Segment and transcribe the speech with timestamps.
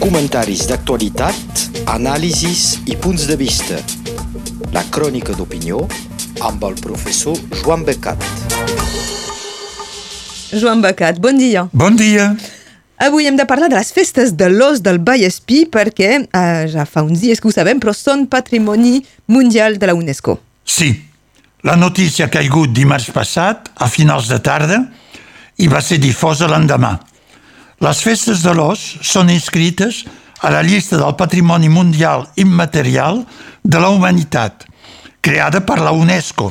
[0.00, 3.76] Comentaris d'actualitat, anàlisis i punts de vista.
[4.72, 5.82] La crònica d'opinió
[6.46, 8.22] amb el professor Joan Becat.
[10.54, 11.66] Joan Becat, bon dia.
[11.72, 12.30] Bon dia.
[13.04, 17.04] Avui hem de parlar de les festes de l'os del Vallespí perquè eh, ja fa
[17.04, 20.38] uns dies que ho sabem, però són patrimoni mundial de la UNESCO.
[20.64, 20.94] Sí,
[21.68, 24.80] la notícia ha caigut dimarts passat, a finals de tarda,
[25.60, 26.96] i va ser difosa l'endemà.
[27.78, 30.02] Les festes de l'os són inscrites
[30.42, 33.20] a la llista del Patrimoni Mundial Immaterial
[33.62, 34.64] de la Humanitat,
[35.22, 36.50] creada per la UNESCO,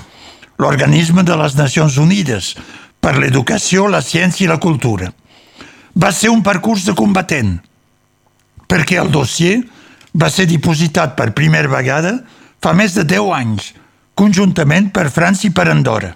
[0.57, 2.53] l'organisme de les Nacions Unides,
[3.03, 5.11] per l'educació, la ciència i la cultura.
[5.99, 7.57] Va ser un parcurs de combatent,
[8.67, 9.59] perquè el dossier
[10.15, 12.21] va ser dipositat per primera vegada
[12.63, 13.73] fa més de 10 anys,
[14.15, 16.13] conjuntament per França i per Andorra.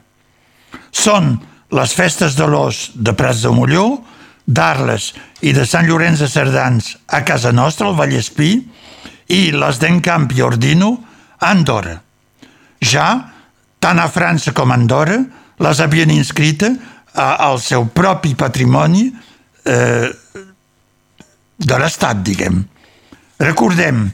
[0.91, 1.35] Són
[1.71, 4.01] les festes de l'os de Prats de Molló,
[4.51, 5.11] d'Arles
[5.47, 8.51] i de Sant Llorenç de Cerdans a casa nostra, al Vallespí,
[9.31, 10.91] i les d'Encamp i Ordino
[11.39, 11.95] a Andorra.
[12.81, 13.07] Ja,
[13.79, 15.21] tant a França com a Andorra,
[15.61, 16.71] les havien inscrita
[17.13, 19.07] al seu propi patrimoni
[19.65, 20.09] eh,
[21.61, 22.61] de l'Estat, diguem.
[23.41, 24.05] Recordem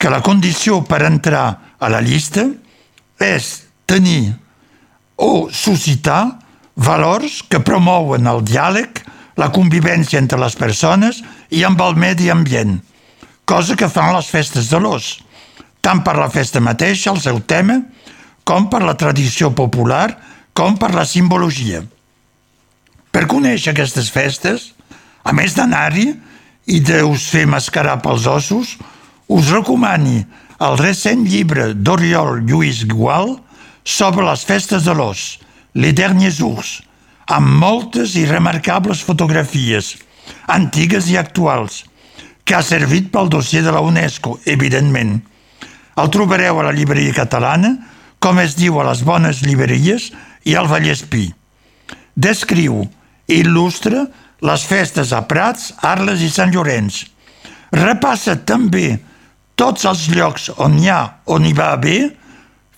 [0.00, 2.46] que la condició per entrar a la llista
[3.20, 3.50] és
[3.88, 4.32] tenir
[5.20, 6.40] o suscitar
[6.80, 9.02] valors que promouen el diàleg,
[9.40, 12.76] la convivència entre les persones i amb el medi ambient,
[13.48, 15.16] cosa que fan les festes de l'os,
[15.80, 17.80] tant per la festa mateixa, el seu tema,
[18.44, 20.12] com per la tradició popular,
[20.52, 21.80] com per la simbologia.
[23.10, 24.70] Per conèixer aquestes festes,
[25.24, 26.10] a més d'anar-hi
[26.70, 28.76] i de us fer mascarar pels ossos,
[29.30, 30.24] us recomani
[30.60, 33.38] el recent llibre d'Oriol Lluís Gual
[33.84, 35.38] sobre les festes de l'os,
[35.74, 36.80] Les Derniers Ours,
[37.30, 39.94] amb moltes i remarcables fotografies,
[40.50, 41.84] antigues i actuals,
[42.44, 45.20] que ha servit pel dossier de la UNESCO, evidentment.
[46.00, 47.76] El trobareu a la llibreria catalana,
[48.18, 50.10] com es diu a les bones llibreries
[50.50, 51.28] i al Vallespí.
[52.18, 52.82] Descriu
[53.30, 54.08] i il·lustra
[54.42, 57.04] les festes a Prats, Arles i Sant Llorenç.
[57.70, 58.98] Repassa també
[59.54, 61.00] tots els llocs on hi ha,
[61.30, 62.10] on hi va haver,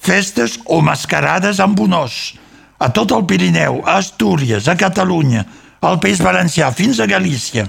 [0.03, 2.35] festes o mascarades amb un os,
[2.83, 5.45] a tot el Pirineu, a Astúries, a Catalunya,
[5.87, 7.69] al País Valencià, fins a Galícia.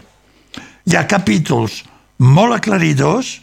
[0.90, 1.84] Hi ha capítols
[2.18, 3.36] molt aclaridors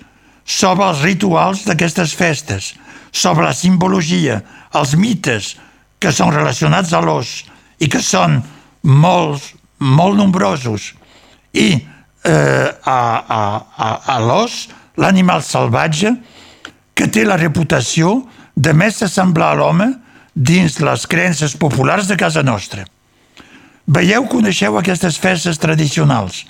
[0.42, 2.72] sobre els rituals d'aquestes festes,
[3.12, 4.40] sobre la simbologia,
[4.74, 5.54] els mites
[6.02, 7.44] que són relacionats a l'os
[7.78, 8.40] i que són
[8.82, 10.90] molts, molt nombrosos.
[11.54, 13.00] I eh, a,
[13.38, 13.40] a,
[13.78, 14.66] a, a l'os,
[14.98, 16.16] l'animal salvatge,
[16.98, 18.24] que té la reputació
[18.58, 19.92] de més s'assemblar a l'home
[20.40, 22.86] dins les creences populars de casa nostra.
[23.84, 26.46] Veieu, coneixeu aquestes festes tradicionals,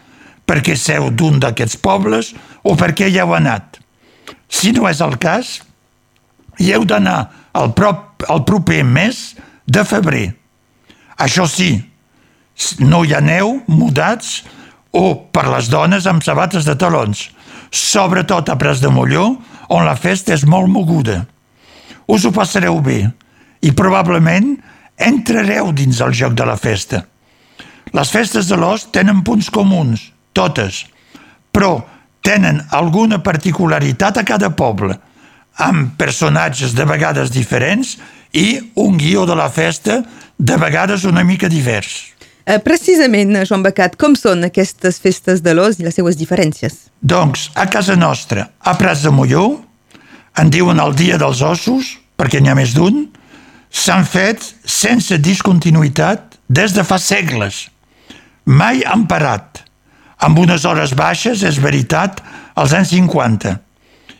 [0.46, 3.80] perquè seu d'un d'aquests pobles o perquè hi heu anat.
[4.50, 5.58] Si no és el cas,
[6.60, 9.34] hi heu d'anar al, prop, al proper mes
[9.66, 10.28] de febrer.
[11.18, 11.72] Això sí,
[12.78, 14.44] no hi aneu mudats
[14.94, 17.30] o per les dones amb sabates de talons,
[17.70, 19.32] sobretot a Pres de Molló,
[19.70, 21.24] on la festa és molt moguda.
[22.10, 23.08] Us ho passareu bé
[23.60, 24.54] i probablement
[25.00, 27.04] entrareu dins el joc de la festa.
[27.96, 30.84] Les festes de l'os tenen punts comuns, totes,
[31.50, 31.80] però
[32.22, 34.94] tenen alguna particularitat a cada poble,
[35.60, 37.96] amb personatges de vegades diferents
[38.32, 40.00] i un guió de la festa
[40.38, 42.14] de vegades una mica divers.
[42.46, 46.88] Eh, precisament, Joan Becat, com són aquestes festes de l'os i les seues diferències?
[47.00, 49.60] Doncs, a casa nostra, a Prats de Molló,
[50.40, 53.04] en diuen el Dia dels Ossos, perquè n'hi ha més d'un,
[53.70, 57.68] s'han fet sense discontinuïtat des de fa segles.
[58.44, 59.62] Mai han parat,
[60.18, 62.20] amb unes hores baixes, és veritat,
[62.58, 63.54] als anys 50,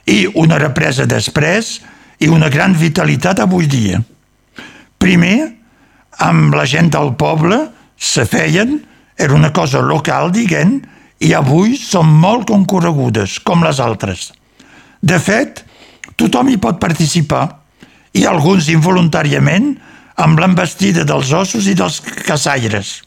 [0.06, 1.80] i una represa després
[2.20, 4.00] i una gran vitalitat avui dia.
[5.00, 5.50] Primer,
[6.20, 7.58] amb la gent del poble,
[7.96, 8.78] se feien,
[9.20, 10.78] era una cosa local, diguem,
[11.20, 14.30] i avui són molt concorregudes, com les altres.
[15.00, 15.64] De fet,
[16.16, 17.59] tothom hi pot participar,
[18.16, 19.74] i alguns involuntàriament
[20.20, 23.00] amb l'embestida dels ossos i dels caçaires.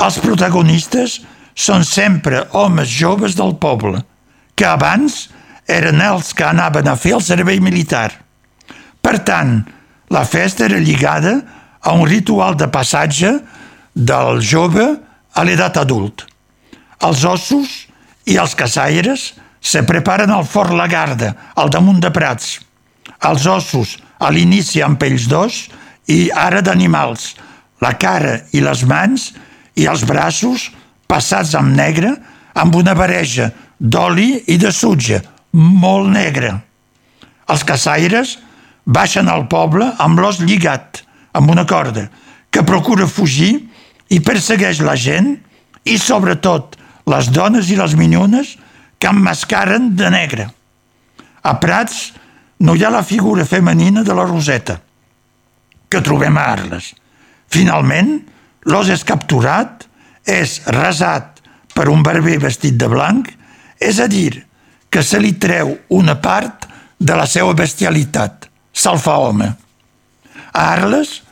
[0.00, 1.20] Els protagonistes
[1.54, 4.00] són sempre homes joves del poble,
[4.54, 5.26] que abans
[5.68, 8.10] eren els que anaven a fer el servei militar.
[9.00, 9.60] Per tant,
[10.10, 11.36] la festa era lligada
[11.80, 13.34] a un ritual de passatge
[13.94, 14.86] del jove
[15.34, 16.24] a l'edat adult.
[17.06, 17.86] Els ossos
[18.28, 19.30] i els caçaires
[19.60, 22.58] se preparen al Fort Lagarda, al damunt de Prats.
[23.28, 25.62] Els ossos a l'inici amb pells d'os
[26.12, 27.34] i ara d'animals,
[27.80, 29.30] la cara i les mans
[29.80, 30.68] i els braços
[31.08, 32.12] passats amb negre
[32.60, 33.50] amb una barreja
[33.80, 35.20] d'oli i de sutge,
[35.52, 36.52] molt negre.
[37.50, 38.36] Els caçaires
[38.84, 41.02] baixen al poble amb l'os lligat,
[41.32, 42.08] amb una corda,
[42.50, 43.54] que procura fugir
[44.10, 45.32] i persegueix la gent
[45.84, 46.76] i, sobretot,
[47.10, 48.56] les dones i les minyones
[49.00, 50.48] que emmascaren de negre.
[51.42, 52.10] A Prats
[52.60, 54.80] no hi ha la figura femenina de la Roseta,
[55.88, 56.92] que trobem a Arles.
[57.50, 58.18] Finalment,
[58.68, 59.86] l'os és capturat,
[60.28, 61.40] és rasat
[61.74, 63.30] per un barber vestit de blanc,
[63.80, 64.44] és a dir,
[64.90, 66.66] que se li treu una part
[67.00, 69.48] de la seva bestialitat, se'l fa home.
[70.52, 71.22] A Arles,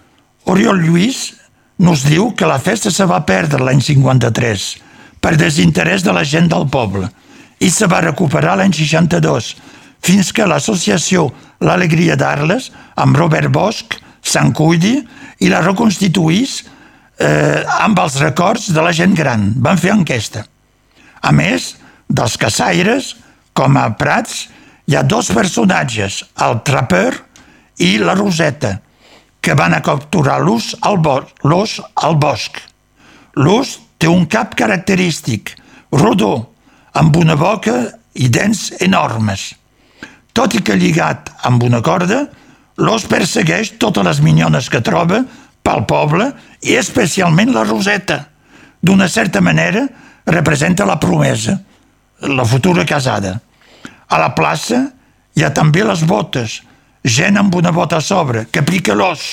[0.48, 1.34] Oriol Lluís
[1.84, 4.68] nos diu que la festa se va perdre l'any 53
[5.20, 7.10] per desinterès de la gent del poble
[7.60, 9.52] i se va recuperar l'any 62
[10.04, 11.28] fins que l'associació
[11.64, 12.70] L'Alegria d'Arles
[13.02, 14.94] amb Robert Bosch se'n cuidi
[15.42, 16.60] i la reconstituís
[17.18, 19.50] eh, amb els records de la gent gran.
[19.56, 20.44] Van fer enquesta.
[21.22, 21.74] A més
[22.08, 23.16] dels caçaires,
[23.52, 24.46] com a Prats,
[24.88, 27.10] hi ha dos personatges, el Trapper
[27.84, 28.78] i la Roseta,
[29.42, 32.58] que van a capturar l'ús al, bo al bosc.
[33.38, 35.54] L'ús té un cap característic,
[35.92, 36.54] rodó,
[36.94, 37.76] amb una boca
[38.14, 39.52] i dents enormes.
[40.38, 42.20] Tot i que lligat amb una corda,
[42.78, 45.24] l'os persegueix totes les minyones que troba
[45.66, 46.28] pel poble
[46.62, 48.20] i especialment la Roseta.
[48.78, 49.82] D'una certa manera,
[50.30, 51.56] representa la promesa,
[52.22, 53.34] la futura casada.
[54.06, 54.84] A la plaça
[55.34, 56.60] hi ha també les botes,
[57.02, 59.26] gent amb una bota a sobre, que pica l'os.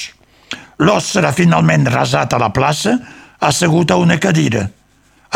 [0.81, 2.97] L'os serà finalment rasat a la plaça,
[3.45, 4.65] assegut a una cadira.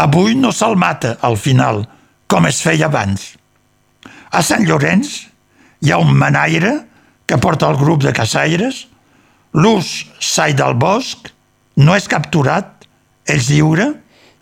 [0.02, 1.86] Avui no se'l mata, al final,
[2.26, 3.36] com es feia abans.
[4.34, 5.29] A Sant Llorenç
[5.82, 6.74] hi ha un manaire
[7.30, 8.88] que porta el grup de caçaires,
[9.54, 11.30] l'ús sai del bosc,
[11.80, 12.86] no és capturat,
[13.30, 13.92] és lliure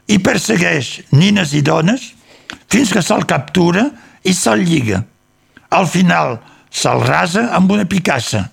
[0.07, 2.13] i persegueix nines i dones
[2.71, 3.89] fins que se'l captura
[4.23, 5.03] i se'l lliga.
[5.69, 6.37] Al final
[6.71, 8.47] se'l rasa amb una picassa.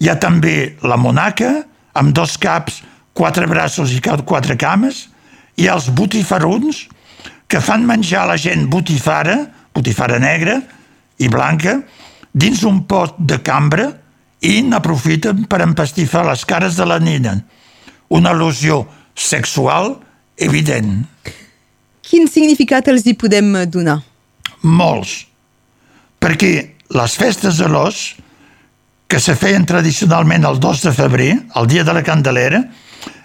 [0.00, 1.52] Hi ha també la monaca,
[1.96, 2.82] amb dos caps,
[3.16, 5.06] quatre braços i quatre cames,
[5.56, 6.86] i els botifaruns,
[7.48, 9.36] que fan menjar la gent botifara,
[9.72, 10.58] botifara negra
[11.22, 11.78] i blanca,
[12.36, 13.88] dins un pot de cambra
[14.44, 17.38] i n'aprofiten per empastifar les cares de la nina.
[18.12, 18.82] Una al·lusió
[19.16, 19.94] sexual
[20.36, 21.06] evident.
[22.06, 23.98] Quin significat els hi podem donar?
[24.62, 25.24] Molts.
[26.20, 26.52] Perquè
[26.94, 28.14] les festes de l'os,
[29.08, 32.60] que se feien tradicionalment el 2 de febrer, el dia de la Candelera,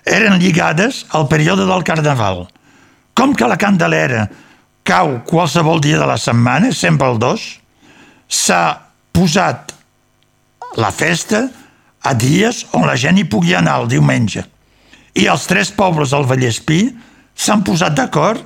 [0.06, 2.46] eren lligades al període del Carnaval.
[3.18, 4.28] Com que la Candelera
[4.88, 7.48] cau qualsevol dia de la setmana, sempre el 2,
[8.32, 8.64] s'ha
[9.14, 9.74] posat
[10.80, 11.46] la festa
[12.02, 14.44] a dies on la gent hi pugui anar el diumenge.
[15.14, 16.86] I els tres pobles del Vallespí
[17.36, 18.44] s'han posat d'acord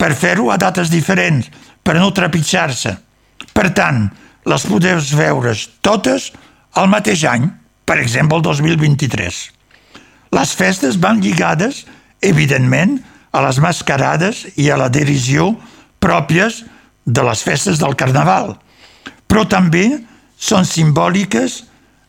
[0.00, 1.48] per fer-ho a dates diferents,
[1.84, 2.96] per no trepitjar-se.
[3.52, 4.06] Per tant,
[4.48, 5.54] les podeu veure
[5.84, 6.30] totes
[6.80, 7.46] al mateix any,
[7.84, 9.40] per exemple el 2023.
[10.36, 11.84] Les festes van lligades,
[12.22, 12.98] evidentment,
[13.30, 15.52] a les mascarades i a la derisió
[16.02, 16.64] pròpies
[17.06, 18.56] de les festes del Carnaval,
[19.30, 19.86] però també
[20.40, 21.60] són simbòliques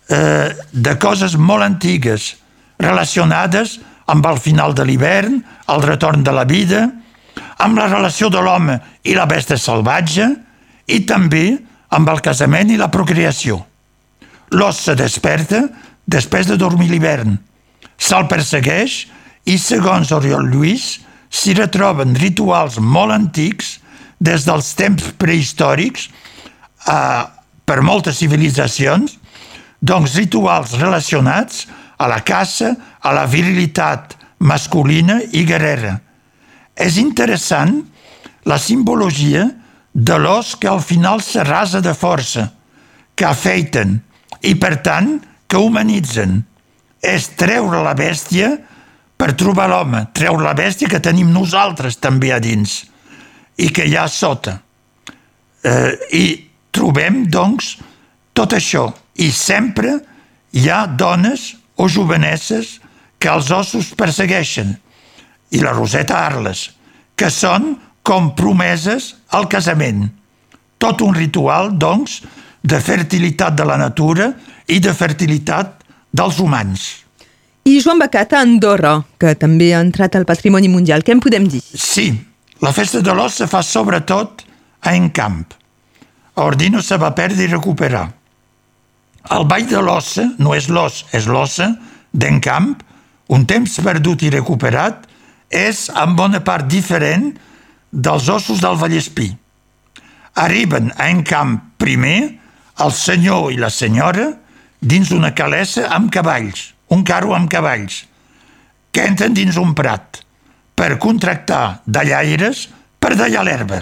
[0.09, 2.35] eh, de coses molt antigues,
[2.81, 3.77] relacionades
[4.09, 5.37] amb el final de l'hivern,
[5.69, 6.87] el retorn de la vida,
[7.61, 10.27] amb la relació de l'home i la besta salvatge
[10.89, 11.45] i també
[11.93, 13.59] amb el casament i la procreació.
[14.57, 15.61] L'os se desperta
[16.09, 17.37] després de dormir l'hivern.
[18.01, 19.05] Se'l persegueix
[19.45, 20.97] i, segons Oriol Lluís,
[21.31, 23.77] s'hi retroben rituals molt antics
[24.19, 26.09] des dels temps prehistòrics
[26.87, 27.29] a,
[27.65, 29.17] per moltes civilitzacions,
[29.81, 31.65] doncs rituals relacionats
[31.97, 35.99] a la caça, a la virilitat masculina i guerrera
[36.81, 37.81] és interessant
[38.47, 39.45] la simbologia
[39.93, 42.47] de l'os que al final se rasa de força,
[43.15, 43.99] que afeiten
[44.41, 46.39] i, per tant, que humanitzen.
[47.01, 48.53] És treure la bèstia
[49.17, 52.81] per trobar l'home, treure la bèstia que tenim nosaltres també a dins
[53.61, 54.55] i que hi ha sota.
[55.61, 56.23] Eh, I
[56.71, 57.77] trobem, doncs,
[58.33, 58.87] tot això.
[59.19, 59.97] I sempre
[60.51, 62.79] hi ha dones o jovenesses
[63.21, 64.73] que els ossos persegueixen
[65.51, 66.69] i la Roseta Arles,
[67.15, 70.07] que són com promeses al casament.
[70.81, 72.21] Tot un ritual, doncs,
[72.63, 74.31] de fertilitat de la natura
[74.69, 76.89] i de fertilitat dels humans.
[77.65, 81.05] I Joan Bacat a Andorra, que també ha entrat al patrimoni mundial.
[81.05, 81.61] Què en podem dir?
[81.61, 82.09] Sí,
[82.61, 84.41] la festa de l'os se fa sobretot
[84.81, 85.53] a Encamp.
[86.41, 88.07] A Ordino se va perdre i recuperar.
[89.35, 91.67] El ball de l'ossa, no és l'os, és l'ossa,
[92.17, 92.71] d'Encamp,
[93.29, 95.03] un temps perdut i recuperat,
[95.53, 97.27] és en bona part diferent
[97.93, 99.29] dels ossos del Vallespí.
[100.33, 102.39] arriben a encamp primer
[102.79, 104.29] el senyor i la senyora
[104.79, 108.05] dins una calessa amb cavalls, un carro amb cavalls,
[108.91, 110.23] que entren dins un prat
[110.73, 113.81] per contractar dallaires per dallar l'herba.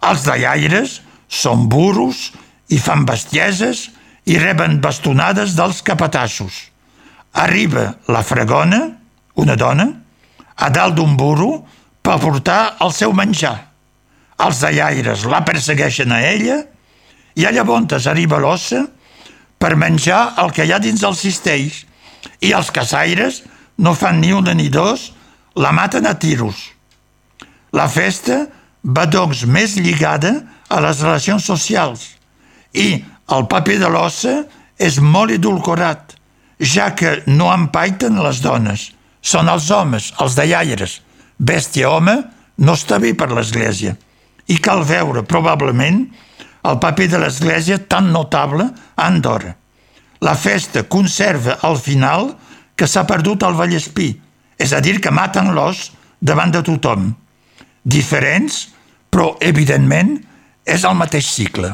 [0.00, 0.96] Els dallaires
[1.30, 2.30] són burros
[2.74, 3.88] i fan bestieses
[4.26, 6.66] i reben bastonades dels capatassos.
[7.32, 8.82] Arriba la fregona,
[9.38, 9.86] una dona,
[10.60, 11.62] a dalt d'un burro
[12.02, 13.56] per portar el seu menjar.
[14.40, 16.58] Els dallaires la persegueixen a ella
[17.38, 18.82] i a llavors arriba l'ossa
[19.60, 21.84] per menjar el que hi ha dins els cistells
[22.40, 23.42] i els caçaires
[23.78, 25.12] no fan ni una ni dos,
[25.56, 26.70] la maten a tiros.
[27.72, 28.46] La festa
[28.84, 30.32] va doncs més lligada
[30.70, 32.06] a les relacions socials
[32.72, 33.02] i
[33.34, 34.36] el paper de l'ossa
[34.80, 36.14] és molt edulcorat,
[36.60, 41.00] ja que no empaiten les dones, són els homes, els dallaires.
[41.36, 42.16] Bèstia home
[42.60, 43.96] no està bé per l'Església
[44.50, 46.02] i cal veure, probablement,
[46.66, 49.54] el paper de l'Església tan notable a Andorra.
[50.20, 52.34] La festa conserva al final
[52.76, 54.10] que s'ha perdut el Vallespí,
[54.60, 57.06] és a dir, que maten l'os davant de tothom.
[57.84, 58.66] Diferents,
[59.08, 60.18] però evidentment
[60.66, 61.72] és el mateix cicle.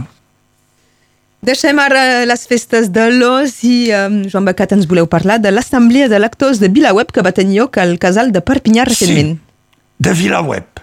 [1.47, 6.09] Deixem ara les festes de l'os i, um, Joan Becat, ens voleu parlar de l'assemblea
[6.11, 9.37] de lectors de Vilaweb que va tenir lloc al casal de Perpinyà recentment.
[9.37, 10.83] Sí, de Vilaweb.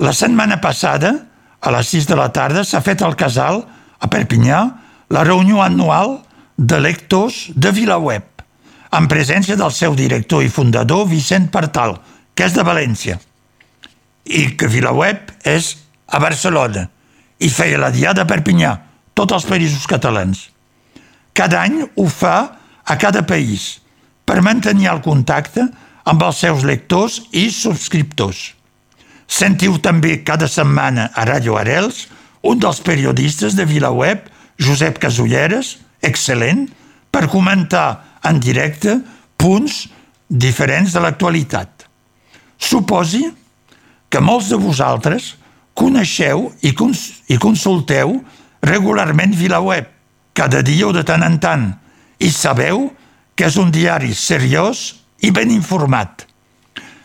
[0.00, 1.12] La setmana passada,
[1.60, 3.64] a les 6 de la tarda s'ha fet al casal,
[4.00, 4.62] a Perpinyà,
[5.10, 6.18] la reunió anual
[6.56, 8.24] de lectors de VilaWeb,
[8.94, 11.98] en presència del seu director i fundador, Vicent Partal,
[12.34, 13.18] que és de València,
[14.24, 15.74] i que VilaWeb és
[16.06, 16.88] a Barcelona,
[17.44, 18.72] i feia la diada a Perpinyà,
[19.14, 20.48] tots els països catalans.
[21.36, 22.36] Cada any ho fa
[22.84, 23.80] a cada país,
[24.24, 25.66] per mantenir el contacte
[26.08, 28.52] amb els seus lectors i subscriptors.
[29.28, 32.06] Sentiu també cada setmana a Ràdio Arels
[32.44, 34.26] un dels periodistes de VilaWeb,
[34.60, 36.66] Josep Casulleres, excel·lent,
[37.10, 38.98] per comentar en directe
[39.40, 39.86] punts
[40.28, 41.86] diferents de l'actualitat.
[42.58, 43.24] Suposi
[44.12, 45.34] que molts de vosaltres
[45.74, 48.20] coneixeu i, cons i consulteu
[48.64, 49.90] regularment VilaWeb,
[50.34, 51.66] cada dia o de tant en tant,
[52.18, 52.88] i sabeu
[53.34, 56.24] que és un diari seriós i ben informat.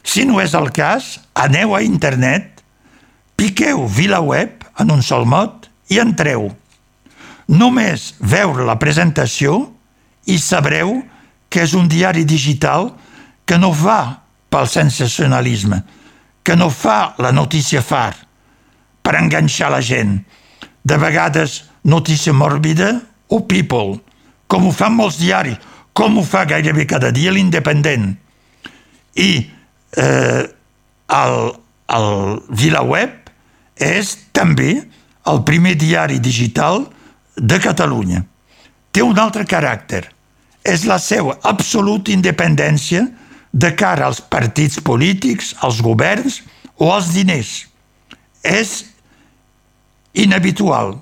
[0.05, 2.63] Si no és el cas, aneu a internet,
[3.37, 6.49] piqueu VilaWeb en un sol mot i entreu.
[7.49, 9.65] Només veure la presentació
[10.29, 10.99] i sabreu
[11.49, 12.91] que és un diari digital
[13.49, 15.81] que no va pel sensacionalisme,
[16.45, 18.28] que no fa la notícia far
[19.09, 20.19] per enganxar la gent.
[20.85, 22.91] De vegades notícia mòrbida
[23.33, 23.97] o people,
[24.45, 25.57] com ho fan molts diaris,
[25.97, 28.11] com ho fa gairebé cada dia l'Independent.
[29.17, 29.31] I
[29.97, 30.43] eh,
[31.17, 31.37] el,
[31.97, 32.11] el
[32.53, 33.31] VilaWeb
[33.81, 34.75] és també
[35.25, 36.85] el primer diari digital
[37.33, 38.21] de Catalunya.
[38.93, 40.03] Té un altre caràcter.
[40.61, 43.07] És la seva absoluta independència
[43.49, 46.43] de cara als partits polítics, als governs
[46.77, 47.65] o als diners.
[48.45, 48.85] És
[50.19, 50.97] inhabitual,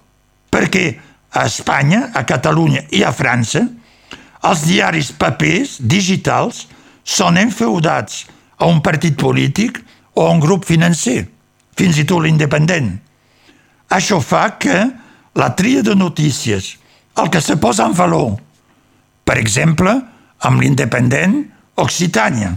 [0.53, 0.85] perquè
[1.33, 3.65] a Espanya, a Catalunya i a França,
[4.47, 6.65] els diaris papers digitals
[7.03, 8.25] són enfeudats
[8.57, 9.81] a un partit polític
[10.17, 11.25] o a un grup financer,
[11.77, 12.95] fins i tot l'independent.
[13.93, 14.77] Això fa que
[15.37, 16.75] la tria de notícies,
[17.17, 18.35] el que se posa en valor,
[19.25, 19.93] per exemple,
[20.47, 21.43] amb l'independent
[21.77, 22.55] Occitània,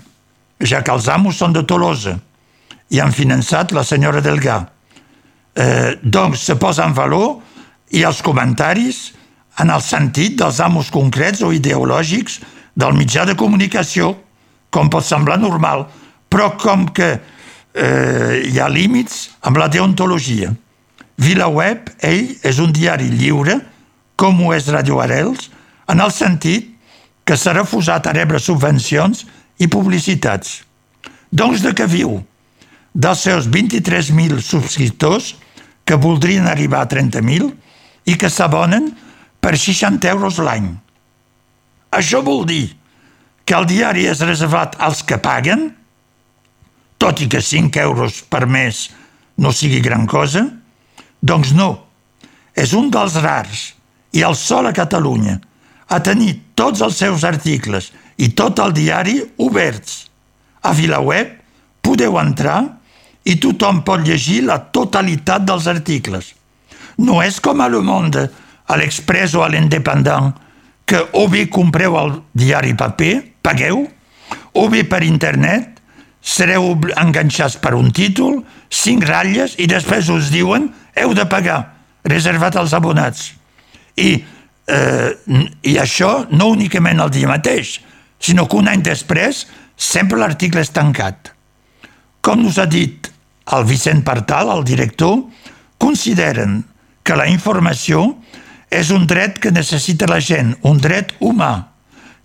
[0.64, 2.14] ja que els amos són de Tolosa
[2.90, 4.62] i han finançat la senyora Delgà.
[5.56, 7.40] Eh, doncs se posa en valor
[7.90, 9.10] i els comentaris
[9.60, 12.38] en el sentit dels amos concrets o ideològics
[12.78, 14.14] del mitjà de comunicació
[14.70, 15.84] com pot semblar normal,
[16.30, 20.52] però com que eh, hi ha límits amb la deontologia.
[21.20, 23.58] VilaWeb, ell, és un diari lliure,
[24.16, 25.50] com ho és Radio Arels,
[25.90, 26.70] en el sentit
[27.26, 29.26] que s'ha refusat a rebre subvencions
[29.60, 30.60] i publicitats.
[31.30, 32.20] Doncs de què viu?
[32.92, 35.34] Dels seus 23.000 subscriptors,
[35.84, 37.50] que voldrien arribar a 30.000,
[38.10, 38.90] i que s'abonen
[39.40, 40.68] per 60 euros l'any.
[41.94, 42.70] Això vol dir
[43.44, 45.70] que el diari és reservat als que paguen,
[47.00, 48.88] tot i que 5 euros per mes
[49.40, 50.44] no sigui gran cosa?
[51.20, 51.70] Doncs no.
[52.54, 53.70] És un dels rars,
[54.12, 55.38] i el sol a Catalunya,
[55.90, 60.06] a tenir tots els seus articles i tot el diari oberts.
[60.62, 61.32] A VilaWeb
[61.82, 62.60] podeu entrar
[63.24, 66.34] i tothom pot llegir la totalitat dels articles.
[66.98, 68.26] No és com a Le Monde,
[68.66, 70.32] a l'Express o a l'Independent,
[70.86, 73.84] que o bé compreu el diari paper, pagueu,
[74.54, 75.78] o bé per internet
[76.20, 81.62] sereu enganxats per un títol, cinc ratlles i després us diuen heu de pagar,
[82.04, 83.30] reservat als abonats.
[83.96, 84.18] I,
[84.66, 85.10] eh,
[85.62, 87.78] I això no únicament el dia mateix,
[88.20, 89.46] sinó que un any després
[89.76, 91.32] sempre l'article és tancat.
[92.20, 93.08] Com us ha dit
[93.56, 95.24] el Vicent Partal, el director,
[95.80, 96.60] consideren
[97.02, 98.14] que la informació
[98.70, 101.70] és un dret que necessita la gent, un dret humà,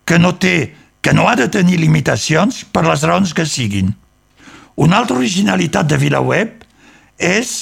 [0.05, 3.93] que no té, que no ha de tenir limitacions per les raons que siguin.
[4.75, 6.65] Una altra originalitat de VilaWeb
[7.17, 7.55] és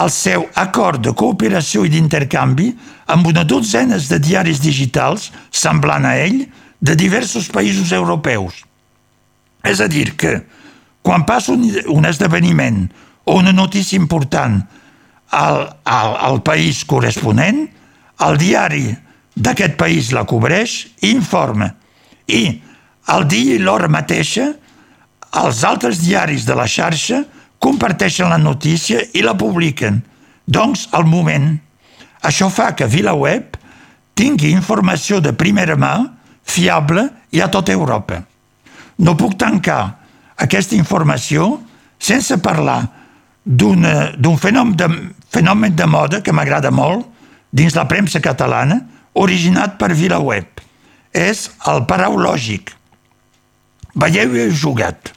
[0.00, 2.70] el seu acord de cooperació i d'intercanvi
[3.12, 6.42] amb una dotzena de diaris digitals, semblant a ell,
[6.80, 8.64] de diversos països europeus.
[9.64, 10.40] És a dir, que
[11.06, 11.62] quan passa un,
[11.94, 12.88] un esdeveniment
[13.30, 14.58] o una notícia important
[15.30, 17.60] al, al, al país corresponent,
[18.26, 18.88] el diari
[19.36, 20.74] d'aquest país la cobreix
[21.06, 21.68] i informa.
[22.26, 22.42] I
[23.14, 24.48] el dia i l'hora mateixa,
[25.38, 27.20] els altres diaris de la xarxa
[27.62, 30.00] comparteixen la notícia i la publiquen.
[30.46, 31.52] Doncs, al moment,
[32.26, 33.54] això fa que VilaWeb
[34.18, 35.94] tingui informació de primera mà,
[36.42, 38.24] fiable i a tota Europa.
[38.98, 40.05] No puc tancar
[40.36, 41.56] aquesta informació
[41.98, 42.82] sense parlar
[43.46, 44.88] d'un fenomen de,
[45.30, 47.06] fenomen de moda que m'agrada molt
[47.56, 48.80] dins la premsa catalana,
[49.14, 50.60] originat per VilaWeb.
[51.14, 52.74] És el paraulògic.
[53.96, 55.12] Veieu i jugat.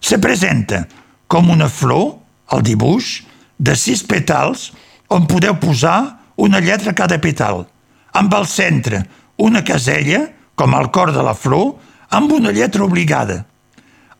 [0.00, 0.86] Se presenta
[1.28, 2.14] com una flor,
[2.54, 3.18] el dibuix,
[3.58, 4.70] de sis petals
[5.12, 7.66] on podeu posar una lletra a cada petal,
[8.14, 9.02] amb al centre
[9.38, 10.26] una casella,
[10.58, 11.76] com el cor de la flor,
[12.10, 13.44] amb una lletra obligada.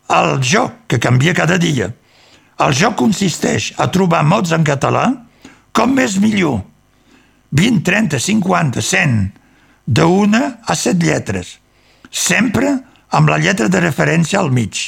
[0.09, 1.91] El joc, que canvia cada dia.
[2.65, 5.05] El joc consisteix a trobar mots en català
[5.77, 6.63] com més millor.
[7.53, 9.19] 20, 30, 50, 100,
[9.85, 11.59] d'una a set lletres,
[12.11, 12.73] sempre
[13.13, 14.81] amb la lletra de referència al mig.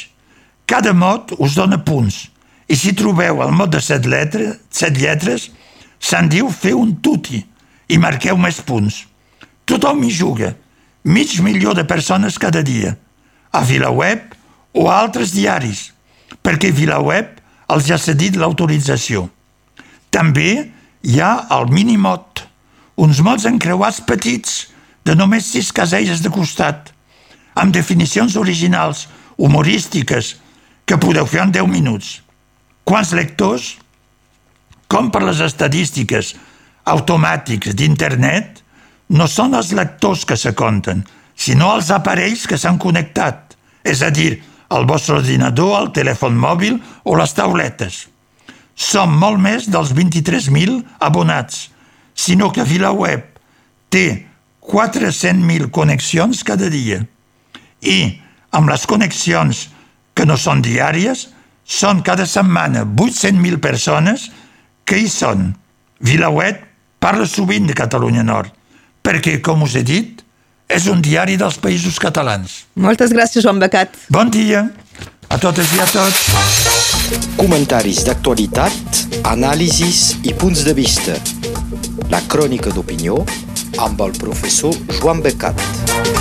[0.65, 2.27] Cada mot us dona punts,
[2.69, 5.49] i si trobeu el mot de set lletres, set lletres
[6.01, 7.41] se'n diu fer un tuti
[7.89, 9.03] i marqueu més punts.
[9.65, 10.53] Tothom hi juga,
[11.03, 12.95] mig milió de persones cada dia,
[13.51, 14.40] a VilaWeb
[14.73, 15.89] o a altres diaris,
[16.43, 17.39] perquè VilaWeb
[17.71, 19.27] els ha cedit l'autorització.
[20.11, 20.71] També
[21.07, 22.43] hi ha el minimot,
[23.01, 24.67] uns mots encreuats petits
[25.07, 26.91] de només sis caselles de costat,
[27.55, 29.07] amb definicions originals,
[29.37, 30.35] humorístiques,
[30.85, 32.19] que podeu fer en 10 minuts.
[32.83, 33.77] Quants lectors?
[34.91, 36.33] Com per les estadístiques
[36.91, 38.61] automàtics d'internet,
[39.15, 41.03] no són els lectors que se compten,
[41.35, 46.79] sinó els aparells que s'han connectat, és a dir, el vostre ordinador, el telèfon mòbil
[47.03, 48.05] o les tauletes.
[48.75, 51.67] Som molt més dels 23.000 abonats,
[52.15, 53.27] sinó que VilaWeb
[53.91, 54.05] té
[54.61, 57.01] 400.000 connexions cada dia.
[57.81, 58.21] I
[58.55, 59.67] amb les connexions
[60.15, 61.27] que no són diàries,
[61.65, 64.29] són cada setmana 800.000 persones
[64.85, 65.51] que hi són.
[66.01, 66.65] VilaWeb
[67.01, 68.51] parla sovint de Catalunya Nord,
[69.03, 70.20] perquè, com us he dit,
[70.71, 72.61] és un diari dels països catalans.
[72.79, 73.97] Moltes gràcies, Joan Becat.
[74.09, 74.65] Bon dia
[75.31, 76.23] a totes i a tots.
[77.39, 81.15] Comentaris d'actualitat, anàlisis i punts de vista.
[82.11, 83.21] La crònica d'opinió
[83.79, 86.20] amb el professor Joan Becat.